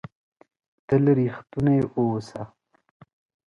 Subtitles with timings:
[0.87, 2.41] تل ریښتونی اووسه!